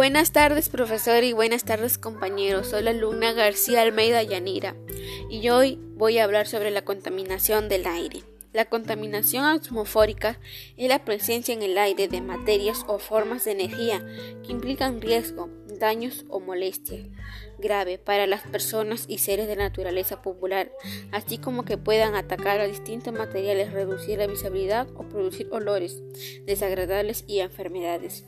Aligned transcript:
Buenas 0.00 0.32
tardes, 0.32 0.70
profesor, 0.70 1.24
y 1.24 1.34
buenas 1.34 1.64
tardes, 1.64 1.98
compañeros. 1.98 2.68
Soy 2.68 2.82
la 2.82 2.92
alumna 2.92 3.34
García 3.34 3.82
Almeida 3.82 4.22
Yanira 4.22 4.74
y 5.28 5.46
hoy 5.50 5.78
voy 5.94 6.16
a 6.16 6.24
hablar 6.24 6.46
sobre 6.46 6.70
la 6.70 6.86
contaminación 6.86 7.68
del 7.68 7.86
aire. 7.86 8.22
La 8.54 8.64
contaminación 8.64 9.44
atmosférica 9.44 10.40
es 10.78 10.88
la 10.88 11.04
presencia 11.04 11.52
en 11.52 11.60
el 11.60 11.76
aire 11.76 12.08
de 12.08 12.22
materias 12.22 12.82
o 12.88 12.98
formas 12.98 13.44
de 13.44 13.52
energía 13.52 14.02
que 14.42 14.52
implican 14.52 15.02
riesgo, 15.02 15.50
daños 15.80 16.24
o 16.28 16.38
molestia 16.38 17.04
grave 17.58 17.98
para 17.98 18.28
las 18.28 18.42
personas 18.42 19.06
y 19.08 19.18
seres 19.18 19.48
de 19.48 19.56
naturaleza 19.56 20.22
popular, 20.22 20.70
así 21.10 21.38
como 21.38 21.64
que 21.64 21.76
puedan 21.76 22.14
atacar 22.14 22.60
a 22.60 22.68
distintos 22.68 23.12
materiales, 23.12 23.72
reducir 23.72 24.18
la 24.18 24.28
visibilidad 24.28 24.86
o 24.94 25.08
producir 25.08 25.48
olores 25.50 26.00
desagradables 26.46 27.24
y 27.26 27.40
enfermedades. 27.40 28.24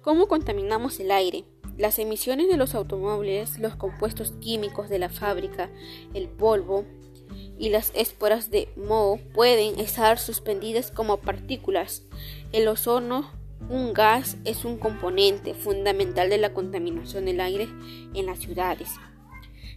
¿Cómo 0.00 0.26
contaminamos 0.26 0.98
el 1.00 1.10
aire? 1.10 1.44
Las 1.76 1.98
emisiones 1.98 2.48
de 2.48 2.56
los 2.56 2.74
automóviles, 2.74 3.58
los 3.58 3.76
compuestos 3.76 4.32
químicos 4.40 4.88
de 4.88 4.98
la 4.98 5.10
fábrica, 5.10 5.70
el 6.14 6.28
polvo, 6.28 6.86
y 7.58 7.70
las 7.70 7.92
esporas 7.94 8.50
de 8.50 8.68
moho 8.76 9.18
pueden 9.34 9.78
estar 9.78 10.18
suspendidas 10.18 10.90
como 10.90 11.18
partículas. 11.18 12.02
El 12.52 12.68
ozono, 12.68 13.30
un 13.68 13.92
gas, 13.92 14.36
es 14.44 14.64
un 14.64 14.78
componente 14.78 15.54
fundamental 15.54 16.30
de 16.30 16.38
la 16.38 16.52
contaminación 16.52 17.24
del 17.24 17.40
aire 17.40 17.68
en 18.14 18.26
las 18.26 18.38
ciudades. 18.38 18.90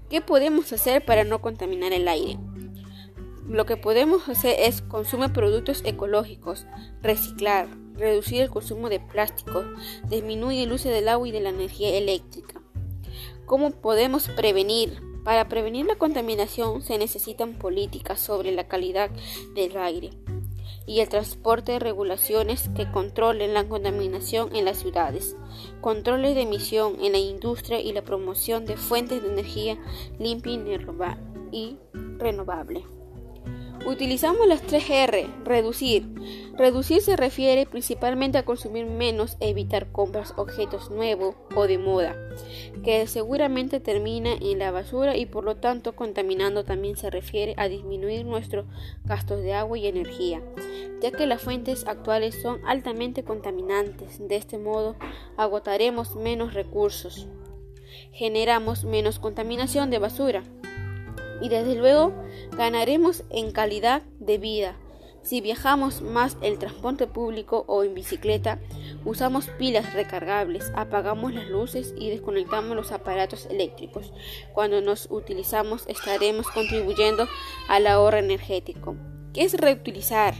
¿Qué 0.09 0.21
podemos 0.21 0.71
hacer 0.73 1.03
para 1.03 1.23
no 1.23 1.41
contaminar 1.41 1.93
el 1.93 2.07
aire? 2.07 2.37
Lo 3.47 3.65
que 3.65 3.77
podemos 3.77 4.27
hacer 4.27 4.55
es 4.59 4.81
consumir 4.81 5.31
productos 5.31 5.83
ecológicos, 5.85 6.65
reciclar, 7.01 7.67
reducir 7.93 8.41
el 8.41 8.49
consumo 8.49 8.89
de 8.89 8.99
plástico, 8.99 9.63
disminuir 10.09 10.67
el 10.67 10.73
uso 10.73 10.89
del 10.89 11.07
agua 11.07 11.27
y 11.27 11.31
de 11.31 11.41
la 11.41 11.49
energía 11.49 11.95
eléctrica. 11.97 12.61
¿Cómo 13.45 13.71
podemos 13.71 14.27
prevenir? 14.29 15.01
Para 15.23 15.47
prevenir 15.47 15.85
la 15.85 15.95
contaminación 15.95 16.81
se 16.81 16.97
necesitan 16.97 17.53
políticas 17.53 18.19
sobre 18.19 18.51
la 18.51 18.67
calidad 18.67 19.09
del 19.55 19.77
aire 19.77 20.11
y 20.87 20.99
el 20.99 21.09
transporte 21.09 21.73
de 21.73 21.79
regulaciones 21.79 22.69
que 22.75 22.91
controlen 22.91 23.53
la 23.53 23.67
contaminación 23.67 24.55
en 24.55 24.65
las 24.65 24.77
ciudades, 24.77 25.35
controles 25.81 26.35
de 26.35 26.41
emisión 26.41 26.97
en 27.01 27.13
la 27.13 27.17
industria 27.17 27.79
y 27.79 27.93
la 27.93 28.03
promoción 28.03 28.65
de 28.65 28.77
fuentes 28.77 29.21
de 29.21 29.29
energía 29.29 29.77
limpia 30.19 30.53
y 31.51 31.77
renovable. 32.17 32.85
Utilizamos 33.85 34.47
las 34.47 34.63
3R, 34.63 35.27
reducir. 35.43 36.07
Reducir 36.57 37.03
se 37.03 37.15
refiere 37.15 37.67
principalmente 37.67 38.39
a 38.39 38.43
consumir 38.43 38.87
menos 38.87 39.37
evitar 39.39 39.91
compras 39.91 40.33
objetos 40.37 40.89
nuevos 40.89 41.35
o 41.55 41.67
de 41.67 41.77
moda, 41.77 42.15
que 42.83 43.05
seguramente 43.05 43.79
termina 43.79 44.33
en 44.41 44.57
la 44.57 44.71
basura 44.71 45.15
y 45.15 45.27
por 45.27 45.43
lo 45.43 45.57
tanto 45.57 45.95
contaminando 45.95 46.65
también 46.65 46.97
se 46.97 47.11
refiere 47.11 47.53
a 47.57 47.67
disminuir 47.67 48.25
nuestros 48.25 48.65
gastos 49.03 49.43
de 49.43 49.53
agua 49.53 49.77
y 49.77 49.85
energía, 49.85 50.41
ya 50.99 51.11
que 51.11 51.27
las 51.27 51.43
fuentes 51.43 51.85
actuales 51.85 52.41
son 52.41 52.61
altamente 52.65 53.23
contaminantes. 53.23 54.17
De 54.27 54.35
este 54.35 54.57
modo 54.57 54.95
agotaremos 55.37 56.15
menos 56.15 56.55
recursos, 56.55 57.27
generamos 58.11 58.83
menos 58.83 59.19
contaminación 59.19 59.91
de 59.91 59.99
basura 59.99 60.43
y 61.41 61.49
desde 61.49 61.75
luego 61.75 62.13
ganaremos 62.57 63.23
en 63.29 63.51
calidad 63.51 64.03
de 64.19 64.37
vida. 64.37 64.77
Si 65.25 65.41
viajamos 65.41 66.03
más 66.03 66.37
el 66.41 66.59
transporte 66.59 67.07
público 67.07 67.65
o 67.67 67.83
en 67.83 67.95
bicicleta, 67.95 68.59
usamos 69.05 69.47
pilas 69.57 69.93
recargables, 69.95 70.71
apagamos 70.75 71.33
las 71.33 71.47
luces 71.47 71.95
y 71.97 72.11
desconectamos 72.11 72.75
los 72.75 72.91
aparatos 72.91 73.47
eléctricos. 73.47 74.13
Cuando 74.53 74.81
nos 74.81 75.07
utilizamos 75.09 75.87
estaremos 75.87 76.47
contribuyendo 76.51 77.27
al 77.67 77.87
ahorro 77.87 78.17
energético. 78.17 78.95
¿Qué 79.33 79.41
es 79.41 79.55
reutilizar? 79.55 80.35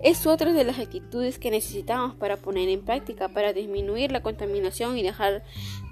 Es 0.00 0.26
otra 0.26 0.54
de 0.54 0.64
las 0.64 0.78
actitudes 0.78 1.38
que 1.38 1.50
necesitamos 1.50 2.14
para 2.14 2.38
poner 2.38 2.70
en 2.70 2.82
práctica 2.82 3.28
para 3.28 3.52
disminuir 3.52 4.10
la 4.10 4.22
contaminación 4.22 4.96
y 4.96 5.02
dejar 5.02 5.44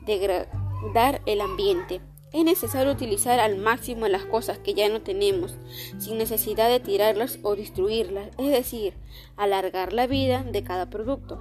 degradar 0.06 1.20
el 1.26 1.42
ambiente. 1.42 2.00
Es 2.32 2.44
necesario 2.44 2.92
utilizar 2.92 3.40
al 3.40 3.58
máximo 3.58 4.08
las 4.08 4.24
cosas 4.24 4.58
que 4.58 4.72
ya 4.72 4.88
no 4.88 5.02
tenemos, 5.02 5.54
sin 5.98 6.16
necesidad 6.16 6.70
de 6.70 6.80
tirarlas 6.80 7.38
o 7.42 7.56
destruirlas, 7.56 8.28
es 8.38 8.50
decir, 8.50 8.94
alargar 9.36 9.92
la 9.92 10.06
vida 10.06 10.42
de 10.42 10.64
cada 10.64 10.88
producto. 10.88 11.40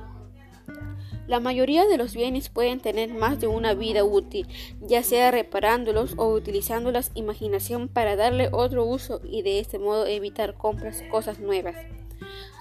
La 1.28 1.40
mayoría 1.40 1.86
de 1.86 1.98
los 1.98 2.14
bienes 2.14 2.50
pueden 2.50 2.82
tener 2.82 3.14
más 3.14 3.40
de 3.40 3.48
una 3.48 3.74
vida 3.74 4.04
útil, 4.04 4.50
ya 4.82 5.02
sea 5.02 5.32
reparándolos 5.32 6.16
o 6.18 6.28
utilizando 6.28 6.92
la 6.92 7.04
imaginación 7.14 7.88
para 7.88 8.18
darle 8.18 8.50
otro 8.52 8.84
uso 8.84 9.22
y 9.24 9.44
de 9.44 9.60
este 9.60 9.80
modo 9.80 10.06
evitar 10.08 10.56
compras 10.56 11.02
cosas 11.10 11.40
nuevas, 11.40 11.78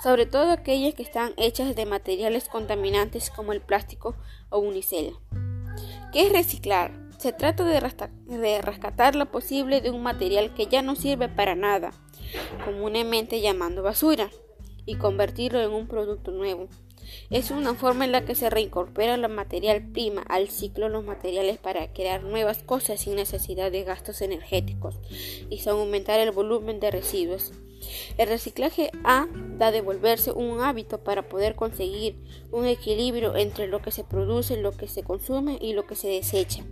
sobre 0.05 0.27
todo 0.27 0.53
aquellas 0.53 0.95
que 0.95 1.03
están 1.03 1.33
hechas 1.37 1.75
de 1.75 1.85
materiales 1.85 2.49
contaminantes 2.49 3.31
como 3.31 3.53
el 3.53 3.61
plástico 3.61 4.15
o 4.51 4.61
unicel. 4.61 5.15
¿Qué 6.13 6.27
es 6.27 6.33
reciclar? 6.33 7.10
Se 7.21 7.35
trata 7.35 7.65
de, 7.65 8.63
rescatar 8.63 9.15
lo 9.15 9.31
posible 9.31 9.83
de 9.83 9.91
un 9.91 10.03
material 10.03 10.55
que 10.55 10.69
ya 10.69 10.81
no 10.81 10.97
sirve 10.97 11.29
para 11.29 11.55
nada, 11.55 11.93
comúnmente 12.65 13.43
llamando 13.43 13.83
basura, 13.83 14.31
y 14.87 14.95
convertirlo 14.95 15.61
en 15.61 15.71
un 15.71 15.87
producto 15.87 16.31
nuevo. 16.31 16.69
Es 17.29 17.51
una 17.51 17.75
forma 17.75 18.07
en 18.07 18.13
la 18.13 18.25
que 18.25 18.35
se 18.35 18.49
reincorpora 18.49 19.19
la 19.19 19.29
material 19.29 19.87
prima 19.93 20.23
al 20.31 20.49
ciclo 20.49 20.89
los 20.89 21.05
materiales 21.05 21.59
para 21.59 21.93
crear 21.93 22.23
nuevas 22.23 22.63
cosas 22.63 23.03
sin 23.03 23.17
necesidad 23.17 23.71
de 23.71 23.85
gastos 23.85 24.23
energéticos 24.23 24.99
y 25.51 25.59
sin 25.59 25.73
aumentar 25.73 26.21
el 26.21 26.31
volumen 26.31 26.81
de 26.81 26.91
residuos. 26.91 27.53
El 28.17 28.31
reciclaje 28.31 28.93
A 29.05 29.27
da 29.59 29.71
devolverse 29.71 30.33
un 30.33 30.63
hábito 30.63 31.05
para 31.05 31.29
poder 31.29 31.55
conseguir 31.55 32.17
un 32.51 32.65
equilibrio 32.65 33.37
entre 33.37 33.67
lo 33.67 33.83
que 33.83 33.91
se 33.91 34.05
produce, 34.05 34.57
lo 34.57 34.73
que 34.73 34.89
se 34.89 35.03
consume 35.03 35.59
y 35.61 35.75
lo 35.75 35.87
que 35.87 35.97
se 35.97 36.09
desecha 36.09 36.65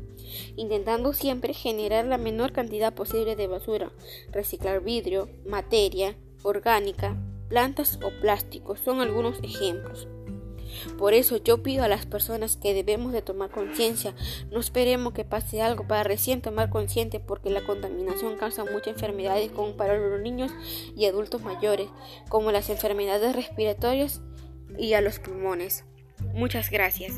intentando 0.57 1.13
siempre 1.13 1.55
generar 1.55 2.05
la 2.05 2.19
menor 2.19 2.53
cantidad 2.53 2.95
posible 2.95 3.37
de 3.37 3.47
basura, 3.47 3.93
reciclar 4.33 4.83
vidrio, 4.83 5.29
materia 5.47 6.17
orgánica, 6.43 7.17
plantas 7.49 7.99
o 8.03 8.11
plásticos 8.21 8.81
son 8.81 9.01
algunos 9.01 9.39
ejemplos. 9.43 10.09
Por 10.99 11.15
eso 11.15 11.39
yo 11.43 11.63
pido 11.63 11.85
a 11.85 11.89
las 11.89 12.07
personas 12.07 12.57
que 12.57 12.75
debemos 12.75 13.13
de 13.13 13.23
tomar 13.23 13.51
conciencia, 13.51 14.15
no 14.51 14.61
esperemos 14.61 15.13
que 15.13 15.25
pase 15.25 15.63
algo 15.63 15.87
para 15.87 16.05
recién 16.05 16.43
tomar 16.43 16.71
conciencia 16.71 17.21
porque 17.25 17.51
la 17.51 17.65
contaminación 17.65 18.37
causa 18.37 18.65
muchas 18.65 18.89
enfermedades 18.95 19.51
como 19.51 19.77
para 19.77 19.97
los 19.97 20.21
niños 20.21 20.53
y 20.97 21.07
adultos 21.07 21.43
mayores, 21.43 21.89
como 22.29 22.53
las 22.53 22.71
enfermedades 22.71 23.35
respiratorias 23.35 24.21
y 24.79 24.93
a 24.93 25.01
los 25.01 25.19
pulmones. 25.19 25.85
Muchas 26.35 26.71
gracias. 26.71 27.15